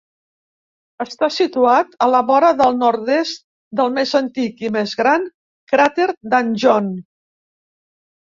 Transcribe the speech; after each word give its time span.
Està 1.03 1.27
situat 1.35 1.91
a 2.05 2.05
la 2.13 2.21
vora 2.29 2.47
del 2.61 2.79
nord-est 2.83 3.45
del 3.81 3.93
més 3.97 4.13
antic 4.21 4.65
i 4.69 4.73
més 4.77 4.95
gran 5.01 5.29
cràter 5.73 6.07
Danjon. 6.33 6.89